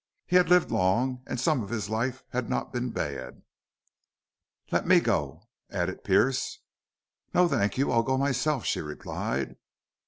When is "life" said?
1.87-2.23